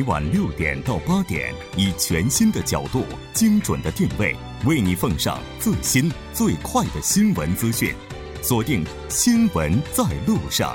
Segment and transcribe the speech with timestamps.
[0.00, 3.04] 每晚六点到八点，以全新的角度、
[3.34, 7.92] 精准的定位，为你奉上最新最快的新闻资讯。
[8.40, 10.74] 锁定《新闻在路上》。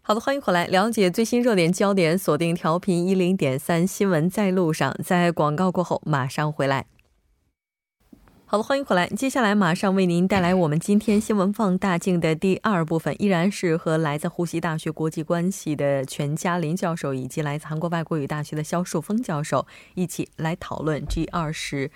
[0.00, 2.16] 好的，欢迎回来，了解最新热点焦点。
[2.16, 4.90] 锁定调频一零点三，《新闻在路上》。
[5.02, 6.86] 在广告过后，马上回来。
[8.48, 9.08] 好了，欢迎回来。
[9.08, 21.90] 接下来马上为您带来我们今天新闻放大镜的第二部分，依然是和来自呼吸大学国际关系的全嘉林教授，以及来自韩国外国语大学的肖树峰教授一起来讨论 G 二十。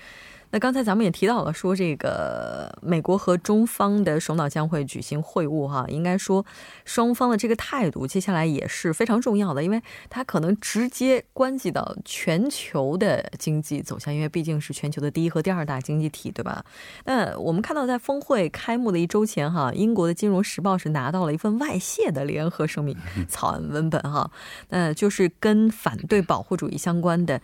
[0.53, 6.45] 那刚才咱们也提到了，说这个美国和中方的首脑将会举行会晤，哈，应该说
[6.85, 16.65] 双方的这个态度接下来也是非常重要的，因为它可能直接关系到全球的经济走向，因为毕竟是全球的第一和第二大经济体，对吧？
[17.05, 22.97] 那我们看到在峰会开幕的一周前，哈，英国的《金融时报》是拿到了一份外泄的联合声明
[23.29, 24.29] 草案文本，哈，
[24.71, 27.41] 那就是跟反对保护主义相关的，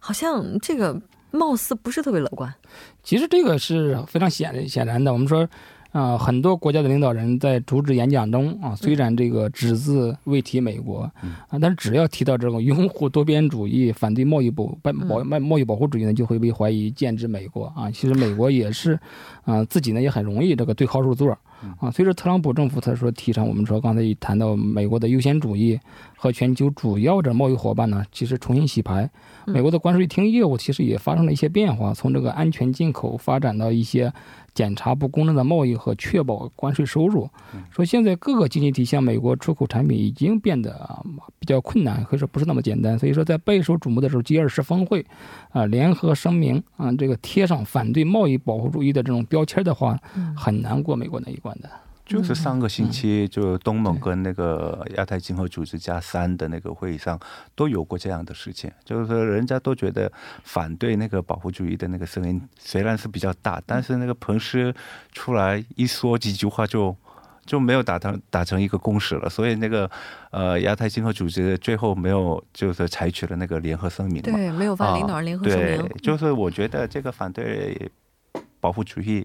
[0.00, 1.02] 好像这个。
[1.36, 2.52] 貌似不是特别乐观。
[3.02, 5.12] 其实这个是非常显显然的。
[5.12, 5.48] 我们说，
[5.92, 11.10] 啊，很多国家的领导人在主旨演讲中啊，虽然这个只字未提美国，
[11.48, 17.90] 啊，但是只要提到这种拥护多边主义、反对贸易保保贸贸易保护主义呢，就会被怀疑建制美国啊。
[17.90, 18.98] 其实美国也是，
[19.44, 21.30] 啊，自己呢也很容易这个对号入座
[21.78, 21.90] 啊。
[21.90, 25.78] 随着特朗普政府他说提倡，我们说刚才一谈到美国的优先主义
[26.16, 29.08] 和全球主要的贸易伙伴呢，其实重新洗牌。
[29.44, 34.12] 美国的关税厅业务其实也发生了一些变化，从这个安全进口发展到一些
[34.54, 37.28] 检查不公正的贸易和确保关税收入。
[37.70, 41.04] 说现在各个经济体向美国出口产品已经变得
[41.38, 42.98] 比较困难，可以说不是那么简单。
[42.98, 45.06] 所以说，在备受瞩目的时候，G 二十峰会
[45.50, 49.96] 啊联合声明啊，这个贴上反对贸易保护主义的这种标签的话，
[50.36, 51.70] 很难过美国那一关的。
[52.06, 57.18] 就是上个星期，就东盟跟那个亚太经合组织加三的那个会议上，
[57.56, 58.70] 都有过这样的事情。
[58.84, 60.10] 就是说，人家都觉得
[60.44, 64.72] 反对那个保护主义的那个声音虽然是比较大，但是那个彭斯
[65.10, 66.96] 出来一说几句话，就
[67.44, 69.28] 就没有达成达成一个共识了。
[69.28, 69.90] 所以那个
[70.30, 75.88] 呃亚太经合组织最后没有就是采取了那个联合声明，对，没有发领导人联合声明。
[76.00, 77.90] 就是我觉得这个反对。
[78.66, 79.24] 保护主义，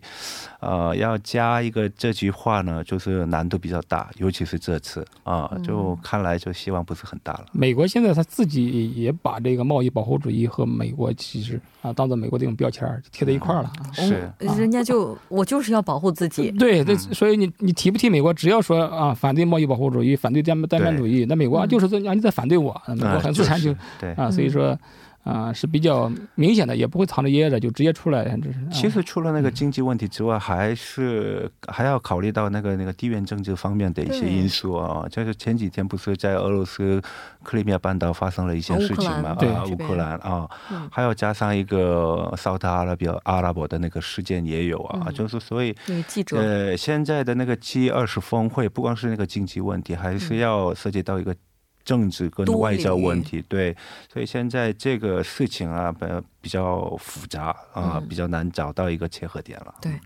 [0.59, 7.47] 呃，要加一个这句话呢，就是难度比较大，尤其是这次啊，就看来就希望不是很大了。
[7.51, 13.73] 美国现在他自己也把这个贸易保护主义和美国其实啊，当做美国这种标签贴在一块儿了。
[13.93, 16.51] 是，人家就我就是要保护自己。
[16.51, 24.77] 对对，所以你你提不提美国，只要说啊，反对贸易保护主义，反对单单边主义，那美国啊就是说啊你在反对我，美国很自然就对啊，所以说。
[25.23, 28.23] 啊，是比较明显的，也不会藏着掖着，就直接出来。
[28.41, 28.59] 这是。
[28.71, 35.05] 其实除了那个经济问题之外，还是还要考虑到那个那个地缘政治方面的一些因素啊。
[35.09, 36.99] 就是前几天不是在俄罗斯
[37.43, 39.29] 克里米亚半岛发生了一些事情嘛？
[39.39, 40.49] 啊，乌克兰啊，
[40.91, 45.11] 还要加上一个沙特阿拉伯阿拉伯的那个事件也有啊。
[45.11, 45.75] 就是所以，
[46.07, 51.35] 记者呃，现在的那个 G 二十峰会，不光是那个经济问题，还是要涉及到一个。
[51.83, 53.75] 政治跟外交问题，对，
[54.11, 56.05] 所以现在这个事情啊，比
[56.41, 59.75] 比较复杂啊，比较难找到一个切合点了。
[59.81, 59.99] 对，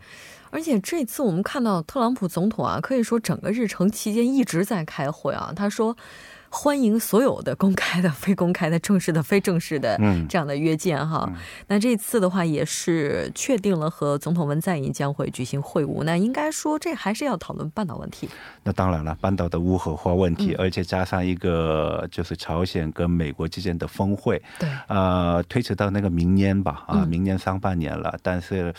[0.49, 5.95] 而且这次我们看到特朗普总统啊，可以说整个日程期间一直在开会啊，他说。
[6.57, 9.99] 欢迎所有的公开的、非公开的、正式的、非正式的
[10.29, 11.29] 这样的约见哈。
[11.67, 16.03] 那这次的话也是确定了和总统文在寅将会举行会晤。
[16.05, 18.29] 那应该说这还是要讨论半岛问题。
[18.63, 28.17] 那当然了，半岛的无核化问题，而且加上一个就是朝鲜跟美国之间的峰会，对，呃，推迟到那个明年吧，啊，明年上半年了。
[28.23, 28.73] 但是，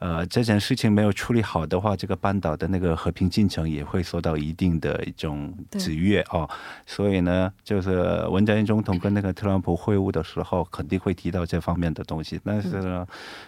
[0.00, 6.48] 呃，这件事情没有处理好的话，这个半岛的那个和平进程也会受到一定的一种制约哦。
[6.86, 7.17] 所以。
[7.20, 13.06] 呢，就是文在寅总统跟那个特朗普会晤的时候，肯定会提到这方面的东西，但是呢，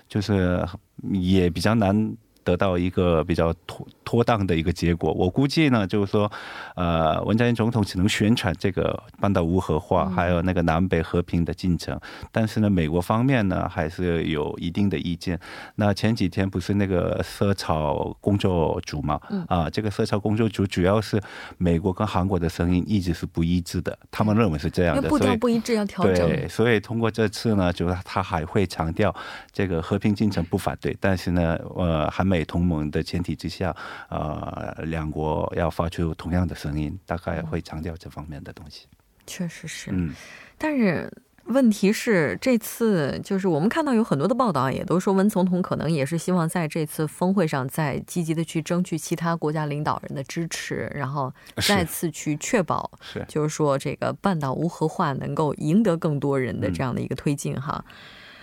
[0.08, 0.66] 就是
[1.12, 2.16] 也比较难。
[2.44, 6.30] 得到一个比较妥妥当的一个结果，我估计呢，就是说，
[6.74, 12.00] 呃，文在寅总统只能宣传这个半岛无核化，还有那个南北和平的进程，
[12.32, 15.38] 但是呢，美国方面呢还是有一定的意见。
[15.74, 19.20] 那前几天不是那个色草工作组嘛？
[19.46, 21.20] 啊，这个色草工作组主要是
[21.58, 26.26] 美国跟韩国的声音一直是不一致的，他们认为是这样的，步调不一致要调整。
[26.26, 29.14] 对，所以通过这次呢，就是他还会强调
[29.52, 32.30] 这个和平进程不反对，但是呢，呃，韩。
[32.30, 33.74] 美同盟的前提之下，
[34.08, 38.86] 呃，两国要发出同样的声音，大概会强调这方面的东西。
[39.26, 40.12] 确实是，嗯，
[40.58, 41.12] 但是
[41.44, 53.24] 问题是这次就是我们看到有很多的报道，也都说文总统可能也是希望在这次峰会上再积极的去争取其他国家领导人的支持，然后再次去确保，是。
[53.28, 57.84] 就是说这个半岛无核化能够赢得更多人的这样的一个推进哈。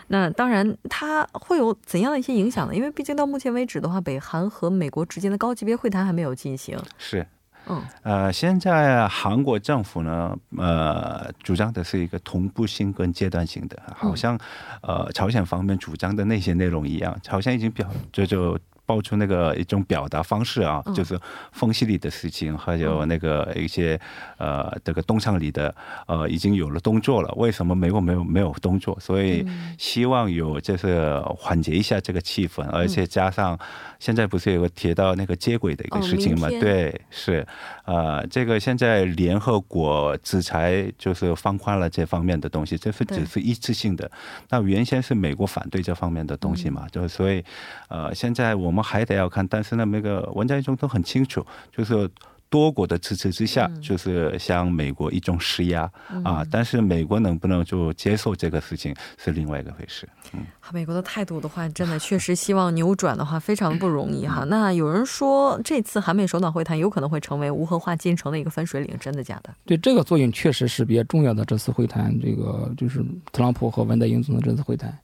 [0.07, 2.75] 那当然，它会有怎样的一些影响呢？
[2.75, 6.77] 因为毕竟到目前为止的话，北韩和美国之间的高级别会谈还没有进行。
[6.97, 7.25] 是。
[7.69, 14.39] 嗯，呃，现在韩国政府呢，呃，主张的是一个同步性跟阶段性的，好像，
[14.81, 18.57] 呃，朝鲜方面主张的那些内容一样，好像已经表就就。
[18.87, 21.19] 爆出那个一种表达方式啊，就是
[21.51, 23.99] 风息里的事情，还有那个一些
[24.37, 25.75] 呃这个东向里的
[26.07, 27.29] 呃已经有了动作了。
[27.35, 28.97] 为什么美国没有没有动作？
[29.01, 29.45] 所以
[29.77, 33.59] 希望有就是缓解一下这个气氛，而且加上
[33.99, 36.47] 现在不是有个提到那个接轨的一个事情嘛？
[36.47, 37.45] 对，是
[37.83, 44.09] 呃这个现在联合国制裁就是放宽了这方面的东西，这是只是一次性的。
[44.49, 46.87] 那原先是美国反对这方面的东西嘛？
[46.89, 47.43] 就是所以
[47.89, 48.76] 呃现在我们。
[48.77, 51.43] 我们还得要看，但是呢，那个文在寅总统很清楚，
[51.75, 52.07] 就是
[52.47, 55.91] 多国的支持之下，就是向美国一种施压
[56.23, 56.45] 啊。
[56.51, 60.07] 但是美国能不能就接受这个事情是另外一个回事。
[60.33, 64.43] 嗯，美国的态度的话，真的确实希望扭转的话，非常的不容易哈。
[64.47, 69.51] 那有人说，这次韩美首脑会谈有可能会成为无核化进程的一个分水岭，真的假的？
[69.65, 71.43] 对，这个作用确实是比较重要的。
[71.45, 74.95] 这次会谈，这个就是特朗普和文在寅总统这次会谈，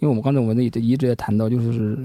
[0.00, 1.98] 因为我们刚才我们一一直也谈到，就是。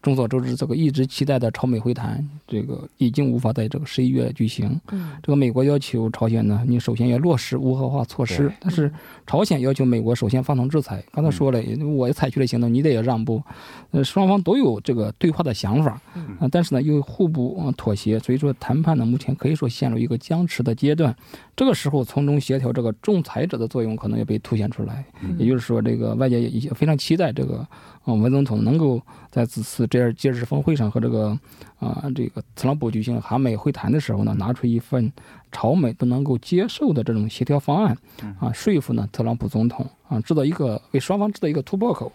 [0.00, 4.80] 众所周知，这个一直期待的朝美会谈，这个已经无法在这个十一月举行。
[4.92, 8.92] 嗯，这个美国要求朝鲜呢，你首先要落实无核化措施，但是
[9.26, 11.02] 朝鲜要求美国首先放松制裁。
[11.10, 11.60] 刚才说了，
[11.96, 13.42] 我采取了行动，你得要让步。
[13.90, 16.00] 呃，双方都有这个对话的想法，
[16.38, 21.14] 啊，但是呢又互不妥协，所以说谈判呢目前可以说陷入一个僵持的阶段。
[21.56, 25.04] 这个时候从中协调这个仲裁者的作用可能也被凸显出来。
[25.38, 27.66] 也就是说，这个外界也非常期待这个。
[28.04, 28.98] 文总统能够
[29.30, 31.38] 在此次这样节日峰会上和这个
[31.78, 35.12] 啊这个特朗普举行韩美会谈的时候呢，拿出一份
[35.50, 37.96] 朝美都能够接受的这种协调方案，
[38.38, 42.10] 啊，说服呢特朗普总统啊，制造一个为双方制造一个突破口。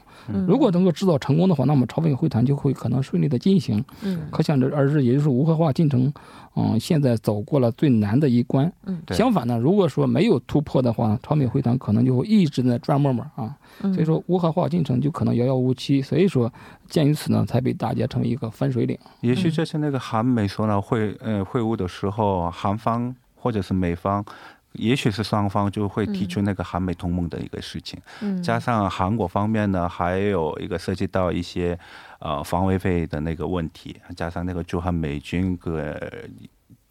[0.47, 3.83] 如果能够制造成功的话，那么朝美会谈就会可能顺利的进行。
[4.03, 6.13] 嗯，可想而知，也就是无核化进程。
[6.55, 8.71] 嗯，现在走过了最难的一关。
[8.85, 13.53] 嗯，相反呢，如果说没有突破的话，朝美会谈可能就会一直在转磨磨啊。
[13.81, 16.01] 所以说，无核化进程就可能遥遥无期。
[16.01, 16.49] 所以说，
[16.87, 18.97] 鉴于此呢，才被大家成为一个分水岭。
[19.19, 24.23] 也许这次那个韩美首脑会呃会晤的时候，韩方或者是美方，
[24.71, 27.99] 也许是双方就会提出那个韩美同盟的一个事情。
[28.21, 31.77] 嗯，加上韩国方面呢，还有一个涉及到一些。
[32.25, 35.99] 呃，防卫费的那个问题，加上那个驻韩美军个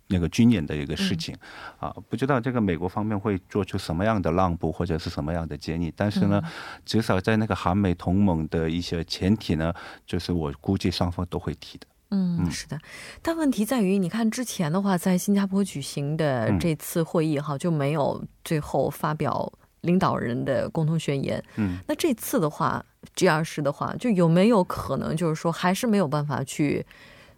[0.08, 1.34] 那个军演的一个事情，
[1.80, 5.90] 啊，不知道这个美国方面会做出什么样的让步或者是什么样的建议。
[5.96, 6.42] 但是呢，
[6.84, 9.72] 至少在那个韩美同盟的一些前提呢，
[10.04, 11.86] 就是我估计双方都会提的。
[12.12, 12.78] 嗯，是的。
[13.20, 21.42] 但问题在于，你看之前的话，在新加坡举行的这次会议哈，就没有最后发表领导人的共同宣言。
[21.56, 22.84] 嗯，那这次的话。
[23.16, 26.86] ，G 二十的话，就有没有可能，就是说还是没有办法去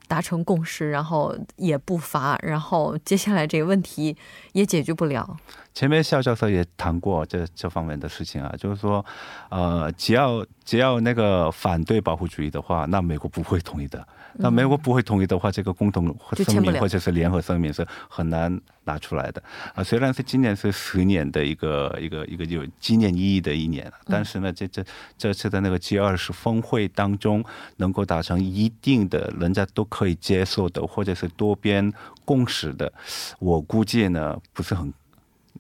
[0.07, 4.15] 达成共识，然后也不发，然后接下来这个问题
[4.53, 5.35] 也解决不了。
[5.73, 9.03] 前面肖教授也谈过这这方面的事情啊，就是说，
[9.49, 14.07] 呃，只要只要那个反对保护主义的话，那美国不会同意的。
[14.37, 16.07] 那美国不会同意的话，这个共同
[16.45, 19.41] 声明或者是联合声明是很难拿出来的
[19.77, 19.85] 啊。
[19.85, 24.85] 虽然是今年是十年的一个一个一个有纪念意义的一年，但是呢，这这
[25.17, 27.45] 这次的那个 G 二十峰会当中，
[27.77, 31.93] 能够达成一定的人家都可以接受的或者是多边
[32.25, 32.93] 共识的，
[33.39, 34.93] 我估计呢不是很。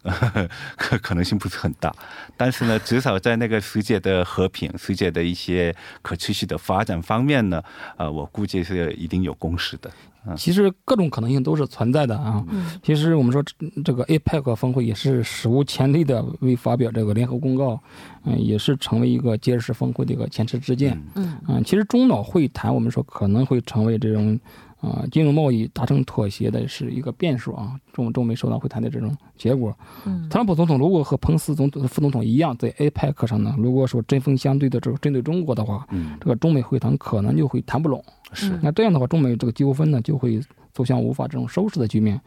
[0.76, 1.90] 可可能性不是很大，
[2.36, 7.62] 但是呢，至少在那个世界的和平、世界的一些可持续的发展方面呢，
[7.96, 9.90] 呃，我估计是一定有共识的。
[10.36, 12.42] 其实各种可能性都是存在的啊。
[12.82, 13.42] 其实我们说
[13.84, 17.78] 这个 APEC 峰会也是史无前例的未发表这个联合公告，
[18.24, 20.98] 嗯，也是成为一个杰士峰会的一个前车之鉴。
[21.14, 24.38] 嗯嗯，其实中老会谈我们说可能会成为这种。
[24.84, 29.76] 啊，金融贸易达成妥协的是一个变数啊，中中美首脑会谈的这种结果。
[30.04, 38.04] 嗯，特朗普总统如果和彭斯总统副总统一样，在 APEC 上呢，如果说针锋相对的这个针对中国的话，嗯，这个中美会谈可能就会谈不拢。
[38.32, 40.40] 是，那这样的话，中美这个纠纷呢，就会
[40.72, 42.20] 走向无法这种收拾的局面。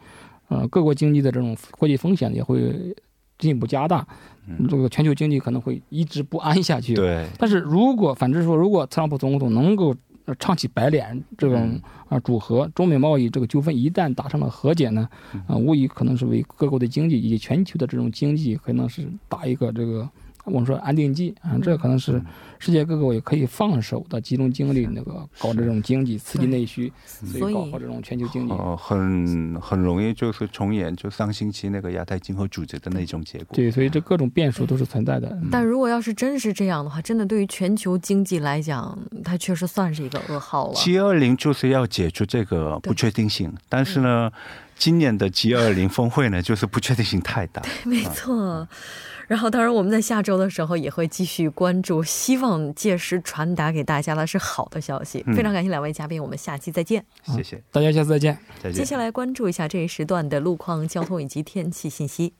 [0.49, 2.95] 呃，各国经济的这种国际风险也会
[3.37, 4.07] 进一步加大，
[4.69, 6.95] 这个全球经济可能会一直不安下去。
[6.95, 7.27] 对。
[7.37, 9.93] 但是如果反之说，如果特朗普总统能够
[10.39, 11.79] 唱起白脸这种
[12.09, 15.07] 啊组合，中美贸易这个纠纷一旦达成了和解呢，
[15.47, 20.09] 啊，无疑可能是为各国的经济以及全球的这种经济可能是打一个这个
[20.47, 22.21] 我们说安定剂啊，这可能是
[22.57, 28.53] 世界各国也可以放手的集中精力那个搞这种经济刺激内需，所以搞好这种全球经济。
[28.53, 33.47] 哦，很很容易就是重演就上星期那个亚太经合组织的那种结果。
[33.51, 35.37] 对，所以这各种变数都是存在的。
[35.51, 40.73] 但如果要是真是这样的话，真的对于全球经济来讲，它确实算是一个噩耗了。
[40.75, 44.31] G 二零就是要解除这个不确定性，但是呢。
[44.77, 47.61] 今年的 G 二零峰会呢，就是不确定性太大。
[47.83, 48.67] 对，没错。
[49.27, 55.21] 然后，当然我们在下周的时候也会继续关注，希望届时传达给大家的是好的消息。
[55.35, 57.05] 非常感谢两位嘉宾，我们下期再见。
[57.25, 58.37] 谢谢大家，下次再见。
[58.63, 58.73] 再见。
[58.73, 62.33] 接下来关注一下这一时段的路况、交通以及天气信息。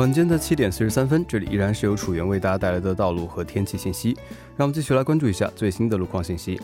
[0.00, 4.16] 晚间的七点四十三分，这里依然是由楚源为大家带来的道路和天气信息。
[4.56, 6.58] 让我们继续来关注一下最新的路况信息。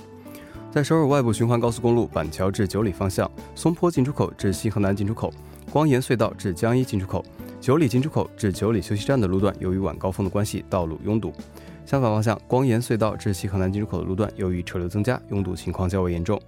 [0.73, 5.31] 在首尔外部循环高速公路板桥至九里方向，松坡进出口至西河南进出口，
[5.71, 7.23] 光岩隧道至江一进出口，
[7.61, 11.31] 九里进出口至九里休息站的路段，由于晚高峰的关系，道路拥堵。
[11.85, 16.41] 相反方向，光岩隧道至西河南进出口的路段，由于车流增加，拥堵情况较为严重。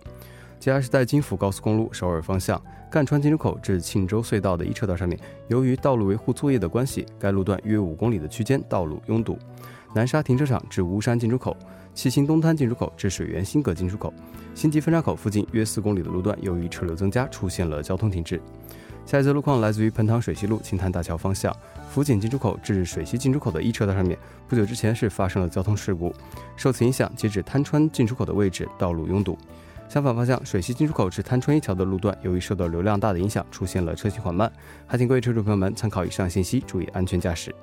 [0.59, 2.61] 接下来是在京釜高速公路首尔方向
[2.91, 9.39] 赣川进出口至庆州隧道的一车道上面，由于道路维护作业的关系，该路段约五公里的区间道路拥堵。
[9.95, 11.57] 南沙停车场至巫山进出口、
[11.95, 14.13] 七星东滩进出口至水源新阁进出口、
[14.55, 18.41] 新吉分岔口附近约四公里的路段，由于车流增加，出现了交通停滞。
[19.07, 21.55] 下一则路况来自于彭塘水西路青潭大桥方向
[21.89, 26.13] 福井进出口至水西进出口的一车道上面，不久之前是发生了交通事故，
[26.57, 29.39] 受此影响，截止滩川进出口的位置道路拥堵。
[29.89, 34.53] 相反方向，水西进出口至滩川一桥的路段，由于受到流量大的影响，出现了车行缓慢。
[34.87, 37.55] 还请各位车主朋友们参考以上信息，注意安全驾驶。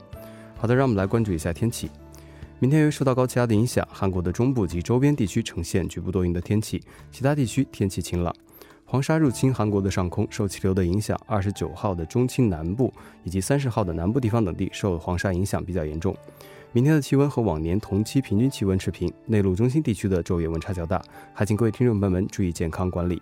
[0.58, 1.91] 好的，让我们来关注一下天气。
[2.58, 8.34] 明天由于受到高气压的影响，韩国的中部及周边地区呈现局部多云的天气，其他地区天气晴朗。
[8.88, 16.15] 黄沙入侵韩国的上空，受气流的影响，二十九号的中青南部以及三十号的南部地方等地受黄沙影响比较严重。
[16.72, 21.01] 明天的气温和往年同期平均气温持平，内陆中心地区的昼夜温差较大，
[21.34, 23.22] 还请各位听众朋友们注意健康管理。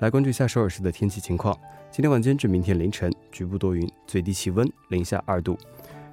[0.00, 1.56] 来关注一下首尔市的天气情况：
[1.90, 5.54] 今天晚间至明天凌晨，局部多云，最低气温零下二度；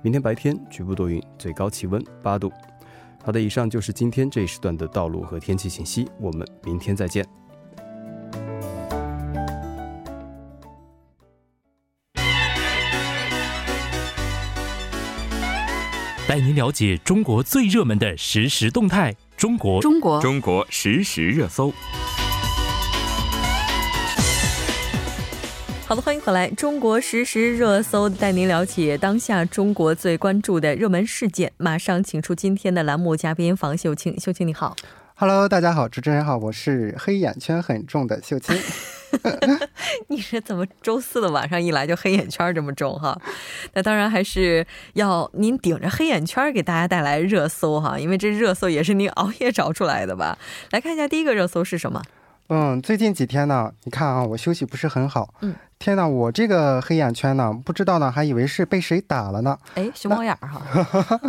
[0.02, 2.52] 明天白天局部多云，最高气温八度。
[3.24, 7.39] 好的，以上就是今天这一时段的道路和天气信息，我们明天再见。
[16.30, 19.12] 带您了解中国最热门的实时动态。
[19.36, 21.74] 中国，中国，中国实时热搜。
[25.88, 26.48] 好的，欢迎回来。
[26.52, 31.52] 中国实时热搜带您了解当下中国最关注的热门事件。
[31.58, 34.16] 马上请出今天的栏目嘉宾房秀清。
[34.20, 34.76] 秀清你好
[35.22, 38.56] ，Hello，大家好，主持人好，我是黑眼圈很重的秀清。
[40.08, 43.20] 你是怎么周四的晚上一来就黑眼圈这么重哈？
[43.74, 50.38] 那当然还是要您顶着黑眼圈给大家带来热搜哈，因为这热搜也是您熬夜找出来的吧？
[50.72, 52.02] 来看一下第一个热搜是什么？
[52.50, 55.34] 嗯，最近几天呢，你看啊，我休息不是很好。
[55.42, 59.56] 嗯，天哪，我这个黑眼圈呢，不知道呢，还以为是被谁打了呢。
[59.76, 61.20] 哎，熊猫眼儿哈。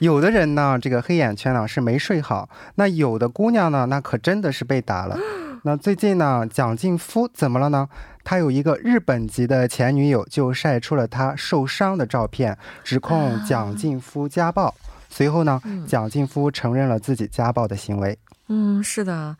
[0.00, 5.16] 有的人呢，这个黑眼圈呢是没睡好，那有的姑娘呢，那可真的是被打了。
[5.62, 7.88] 那最近呢，蒋劲夫怎么了呢？
[8.24, 14.74] 他有一个日本籍的前女友，就晒出了他受伤的照片，指控蒋劲夫家暴。
[15.08, 18.18] 随后呢，蒋劲夫承认了自己家暴的行为。
[18.48, 19.36] 嗯，是的。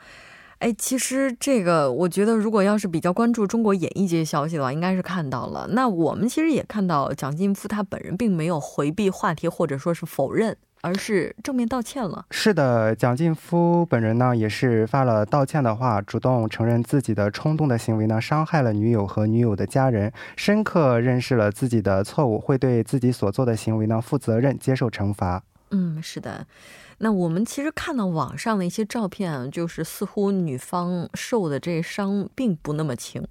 [0.59, 5.69] 哎，其实这个，我觉得如果要是比较关注中国演艺界消息的话，应该是看到了。
[5.73, 10.57] 那我们其实也看到，蒋劲夫他本人并没有回避话题，或者说是否认。
[10.81, 12.25] 而是正面道歉了。
[12.31, 25.43] 是的，蒋劲夫本人呢也是发了道歉的话，主动承认自己的冲动的行为呢伤害了女友和女友的家人，深刻认识了自己的错误，会对自己所做的行为呢负责任，接受惩罚。
[25.73, 26.47] 嗯，是的。
[26.99, 33.25] 那我们其实看到网上的一些照片，就是似乎女方受的这伤并不那么轻。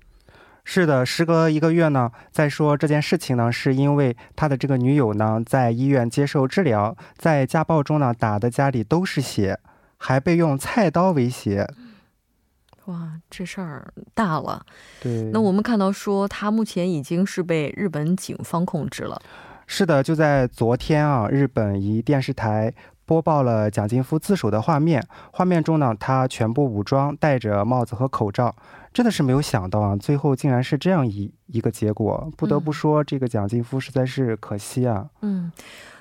[0.64, 9.60] 是的，时隔一个月呢，再说这件事情呢，是因为他的这个女友呢在医院接受治疗，在家暴中呢打的家里都是血，
[9.98, 11.66] 还被用菜刀威胁。
[12.86, 14.66] 哇，这事儿大了。
[15.02, 15.30] 对。
[15.34, 19.22] 那我们看到说，他目前已经是被日本警方控制了。
[19.68, 22.74] 是的，就在昨天啊，日本一电视台。
[23.08, 25.04] 播报了蒋劲夫自首的画面。
[25.32, 28.56] 画面中呢，他全部武装，戴着帽子和口罩。
[28.94, 32.32] 真的是没有想到啊，最后竟然是这样一一个结果。
[32.36, 35.08] 不得不说，这个蒋劲夫实在是可惜啊。
[35.22, 35.52] 嗯。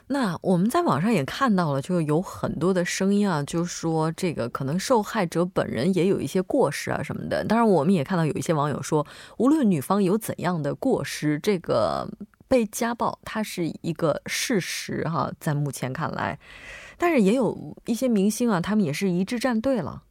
[0.08, 7.44] 那我们在网上也看到了，就有很多的声音啊，就说这个可能受害者本人也有一些过失啊什么的。
[7.44, 9.04] 当然，我们也看到有一些网友说，
[9.38, 12.08] 无论女方有怎样的过失，这个
[12.48, 16.38] 被家暴它是一个事实哈，在目前看来。
[16.98, 20.02] 但是也有一些明星啊，他们也是一致站队了。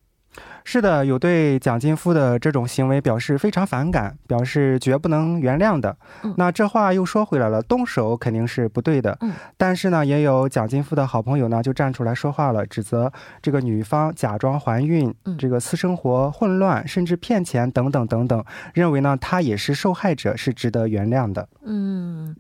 [0.68, 5.96] 是的，有对蒋劲夫的这种行为表示非常反感，表示绝不能原谅的。
[6.38, 9.16] 那这话又说回来了，动手肯定是不对的。
[9.58, 13.14] 但是呢，也有蒋劲夫的好朋友呢就站出来说话了，指责
[13.44, 21.48] 这个女方假装怀孕，这个私生活混乱，甚至骗钱等等等等，认为呢她也是受害者，是值得原谅的。
[21.64, 22.36] 嗯。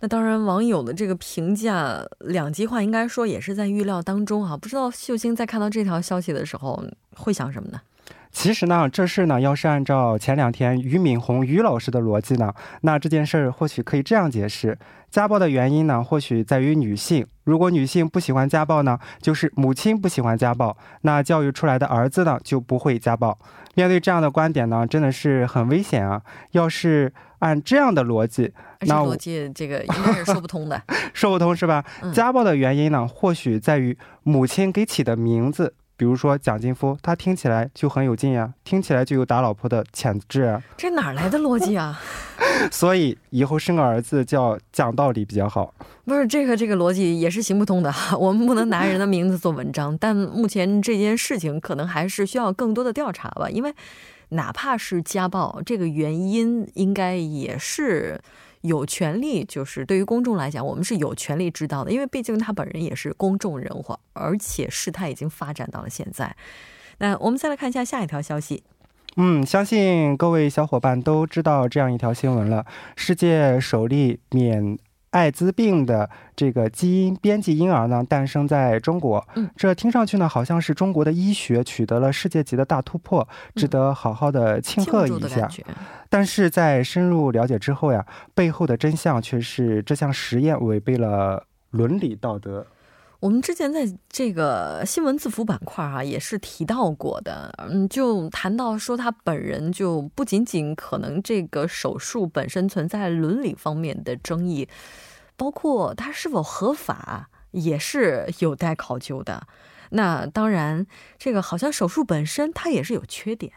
[0.00, 4.56] 那当然，网友的这个评价两极化，应该说也是在预料当中啊。
[4.56, 6.84] 不知道秀星在看到这条消息的时候
[7.14, 7.80] 会想什么呢？
[8.36, 12.52] 其实呢，这事呢，要是按照前两天俞敏洪俞老师的逻辑呢，
[12.82, 14.78] 那这件事儿或许可以这样解释：
[15.10, 17.26] 家暴的原因呢，或许在于女性。
[17.44, 23.38] 如果女性不喜欢家暴呢，就是母亲不喜欢家暴，那教育出来的儿子呢就不会家暴。
[23.74, 26.20] 面对这样的观点呢，真的是很危险啊！
[26.50, 30.82] 要是按这样的逻辑，那 逻辑这个应该是说不通的，
[31.14, 31.82] 说不通是吧？
[32.12, 40.62] 家暴的原因呢，或许在于母亲给起的名字，比如说蒋劲夫，他听起来就很有劲呀，听起来就有打老婆的潜质啊。
[40.76, 41.98] 这哪来的逻辑啊？
[42.70, 45.72] 所以以后生个儿子叫讲道理比较好。
[46.04, 47.92] 不是这个这个逻辑也是行不通的。
[48.18, 49.96] 我们不能拿人的名字做文章。
[49.98, 53.48] 但目前这件事情可能还是需要更多的调查吧。
[53.48, 53.74] 因为
[54.30, 58.20] 哪怕是家暴，这个原因应该也是
[58.66, 61.90] 有权利，就是对于公众来讲，我们是有权利知道的。
[61.90, 66.36] 因为毕竟他本人也是公众人物，而且事态已经发展到了现在。
[66.98, 68.62] 那我们再来看一下下一条消息。
[69.16, 74.78] 嗯，相信各位小伙伴都知道这样一条新闻了：世界首例免
[75.16, 79.26] 艾滋病的这个基因编辑婴儿呢，诞生在中国。
[79.34, 85.48] 嗯，这听上去呢，好像是中国的医学取得了世界级的大突破，值得好好的庆贺一下。
[86.10, 92.66] 但是在深入了解之后呀，背后的真相却是这项实验违背了伦理道德。
[93.20, 104.68] 我们之前在这个新闻字符板块啊，也是提到过的，嗯，就谈到说他本人就不仅仅可能这个手术本身存在伦理方面的争议，
[105.36, 109.46] 包括他是否合法也是有待考究的。
[109.90, 113.52] 那当然，这个好像手术本身它也是有缺点，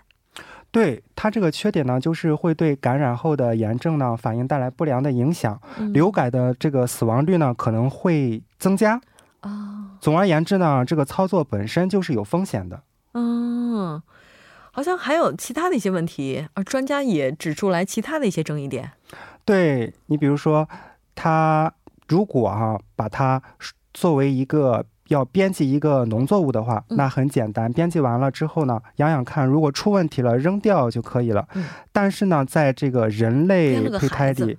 [0.72, 5.60] 对它这个缺点呢，就是会对感染后的炎症呢反应带来不良的影响，
[5.92, 9.02] 流感的这个死亡率呢可能会增加。
[9.42, 12.82] 啊，总而言之呢，这个操作本身就是有风险的。
[13.14, 14.02] 嗯，
[14.72, 18.92] 好像还有其他的一些问题，而专家也指出来其他的一些争议点。
[19.46, 20.68] 对你，比如说，
[21.16, 21.74] 他
[22.08, 23.42] 如果啊把它
[23.94, 31.48] 作为一个要编辑一个农作物的话，那很简单，编辑完了之后呢，养养看，如果出问题了，扔掉就可以了。
[31.92, 34.58] 但是呢，在这个人类胚胎里。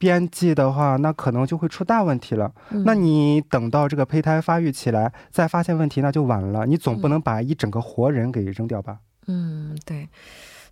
[0.00, 2.50] 编辑的话，那可能就会出大问题了。
[2.86, 6.64] 那你等到这个胚胎发育起来，再发现问题，那就晚了。
[6.64, 8.96] 你总不能把一整个活人给扔掉吧？
[9.26, 10.08] 嗯，对。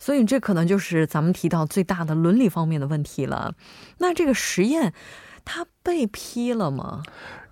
[0.00, 3.54] 所以这可能就是咱们提到最大的伦理方面的问题了。
[3.98, 4.94] 那这个实验，
[5.44, 7.02] 它被批了吗？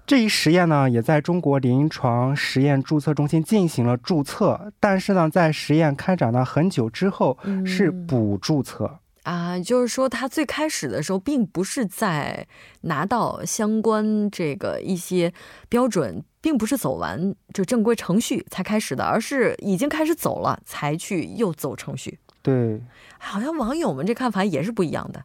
[0.07, 7.37] 这一实验呢，也在中国临床实验注册中心进行了注册，但是呢，在实验开展了很久之后，
[7.67, 9.01] 是补注册。
[9.27, 12.47] 啊，就是说，他最开始的时候，并不是在
[12.83, 15.33] 拿到相关这个一些
[15.69, 22.21] 标准，并不是走完就正规程序才开始的，而是已经开始走了，才去又走程序。
[22.41, 22.81] 对，
[23.19, 25.21] 好像网友们这看法也是不一样的。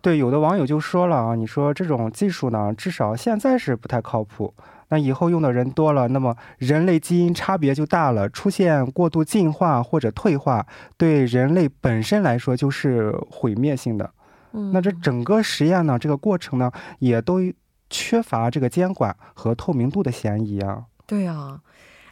[0.00, 4.54] 对，有的网友就说了啊，你说这种技术呢，至少现在是不太靠谱。
[4.90, 14.10] 那以后用的人多了，那么人类基因差别就大了，出现过度进化或者退化，对人类本身来说就是毁灭性的。
[14.52, 17.40] 嗯，那这整个实验呢，这个过程呢，也都
[17.88, 20.84] 缺乏这个监管和透明度的嫌疑啊。
[21.06, 21.60] 对啊，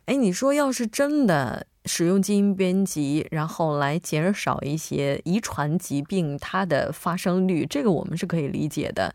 [0.07, 1.67] 哎，你说要是真的。
[1.89, 9.13] 使用基因编辑，然后来减少一些遗传疾病它的发生率，这个我们是可以理解的。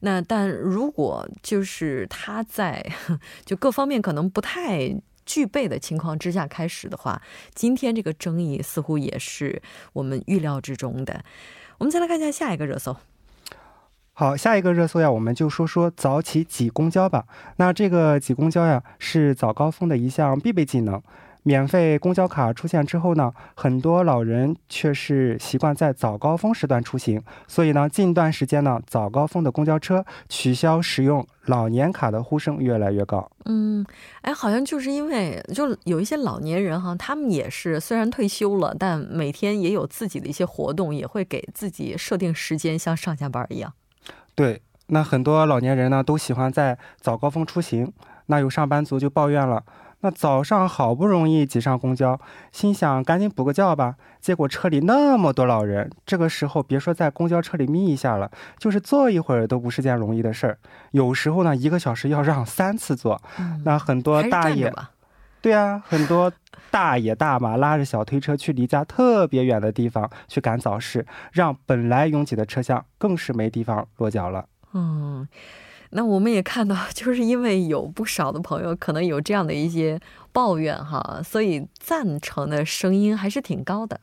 [0.00, 2.84] 那但如果就是它在
[3.44, 7.20] 就各方面可能不太具备的情况之下开始的话，
[7.54, 11.22] 今天这个争议似乎也是我们预料之中的。
[11.78, 12.96] 我们再来看一下下一个热搜。
[14.16, 17.26] 好，下一个热搜呀，我们就说说早起挤公交吧。
[17.56, 21.02] 那这个挤公交呀，是早高峰的一项必备技能。
[21.46, 33.30] 免费公交卡出现之后呢，很多老人却是习惯在早高峰时段出行，所以呢，近段时间呢，早高峰的公交车取消使用老年卡的呼声越来越高。
[33.44, 33.84] 嗯，
[34.22, 43.70] 哎，好像就是因为就有一些老年人哈，他们也是虽然退休了，但每天也有自己的一些活动，也会给自己设定时间，像上下班一样。
[44.34, 47.92] 对，那很多老年人呢都喜欢在早高峰出行，
[48.26, 49.62] 那有上班族就抱怨了。
[50.04, 52.20] 那早上好不容易挤上公交，
[52.52, 53.94] 心想赶紧补个觉吧。
[54.20, 60.58] 结果车里那么多老人，这个时候别说在公交车里眯一下了，就是坐一会儿都不是件容易的事儿。
[60.90, 63.18] 有时候呢，一个小时要让三次坐。
[63.64, 64.70] 那很多大爷，
[65.40, 66.30] 对啊，很多
[66.70, 74.44] 大爷大妈拉着小推车去离家特别远的地方去赶早市，让本来拥挤的车厢更是没地方落脚了。
[74.74, 75.26] 嗯。
[75.96, 79.98] 那我们也看到， 就是因为有不少的朋友可能有这样的一些
[80.32, 84.00] 抱怨哈，所以赞成的声音还是挺高的。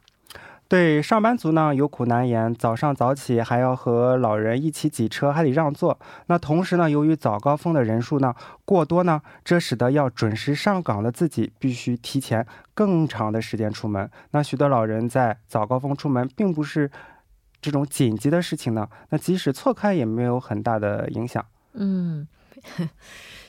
[0.70, 6.00] 对上班族呢，有苦难言，早上早起还要和老人一起挤车，还得让座。
[6.28, 14.10] 那同时呢，由于早高峰的人数呢过多呢，这使得要准时上岗的自己必须提前更长的时间出门。
[14.32, 16.90] 那许多老人在早高峰出门，并不是
[17.62, 21.46] 这种紧急的事情呢，那即使错开也没有很大的影响。
[21.74, 22.28] 嗯，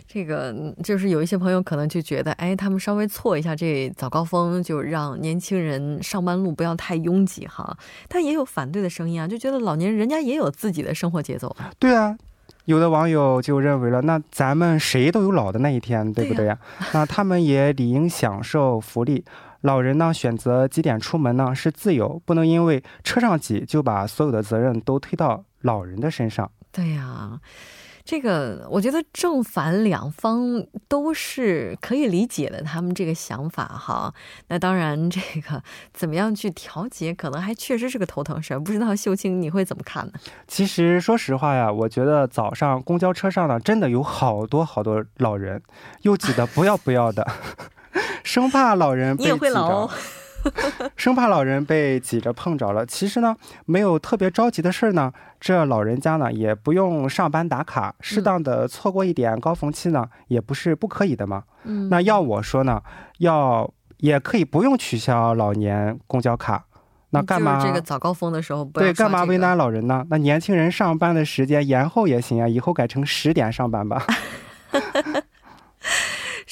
[0.06, 7.76] 这个就是有一些朋友可能就觉得，哎，他们稍微错一下这早高峰，就让年轻人上班路不要太拥挤哈。
[8.08, 11.54] 但也有反对的声音啊，就觉得老年人人家也有自己的生活节奏。
[11.78, 12.16] 对啊，
[12.66, 16.58] 有的网友就认为了，那咱们谁都有老的那一天，对不对呀？
[16.92, 19.24] 那他们也理应享受福利。
[19.62, 26.50] 老人呢，选择几点出门呢是自由，不能因为车上挤就把所有的责任都推到老人的身上。
[26.70, 27.40] 对呀。
[28.04, 34.12] 这个我觉得正反两方都是可以理解的，他们这个想法哈。
[34.48, 35.62] 那当然，这个
[35.92, 38.60] 怎么样去调节，可能还确实是个头疼事儿。
[38.60, 40.12] 不知道秀清你会怎么看呢？
[40.48, 45.62] 其实说实话呀，我觉得早上公交车上呢，真的有好多好多老人，
[46.02, 47.26] 又挤得不要不要的，
[48.24, 49.90] 生怕老人被挤着。
[50.96, 55.12] 生怕老人被挤着碰着了，其实呢，没有特别着急的事儿呢。
[55.40, 61.42] 这老人家呢，也不用上班打卡，适当的错过一点高峰期呢，也不是不可以的嘛。
[61.64, 62.80] 嗯，那要我说呢，
[63.18, 66.64] 要也可以不用取消老年公交卡，
[67.10, 70.04] 那干嘛这个早高峰的时候不对，干嘛为难老人呢？
[70.10, 74.04] 那年轻人上班的时间延后也行啊，以后改成十点上班吧。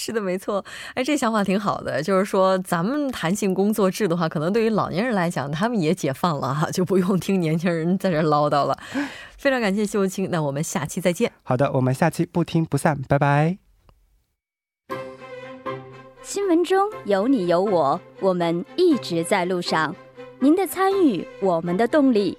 [0.03, 0.65] 是的，没错。
[0.95, 8.75] 哎，这想法挺好的，就是说咱们弹性工作制的话，可能对于老年人来讲，他们也解放了哈，就不用听年轻人在这唠叨了。
[9.37, 11.31] 非常感谢秀清，那我们下期再见。
[11.43, 13.59] 好的，我们下期不听不散，拜拜。
[16.23, 19.95] 新闻中有你有我，我们一直在路上。
[20.39, 22.39] 您的参与，我们的动力。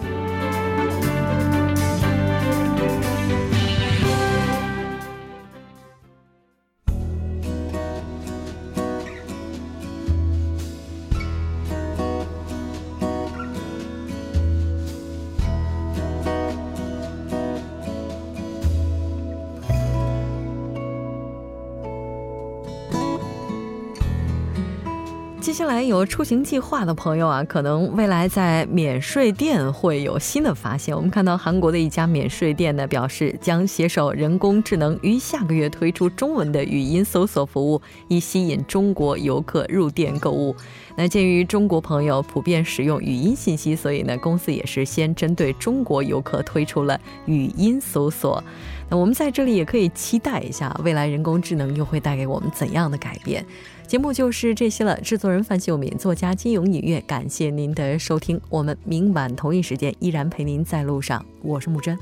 [25.81, 30.95] 来有出行计划的朋友啊，可能未来在免税店会有新的发现。
[30.95, 40.55] 我们看到韩国的一家免税店呢，表示将携手人工智能，于下个月推出中文的语音搜索服务，以吸引中国游客入店购物。
[40.95, 48.43] 那鉴于中国朋友普遍使用语音信息，所以呢，公司也是先针对中国游客推出了语音搜索。
[48.87, 53.43] 那我们在这里也可以期待一下，未来人工智能又会带给我们怎样的改变？
[53.91, 54.97] 节目就是这些了。
[55.01, 58.39] 制作人范秀敏，作家金勇，音乐，感谢您的收听。
[58.47, 61.25] 我们明晚同一时间依然陪您在路上。
[61.41, 61.99] 我是木真。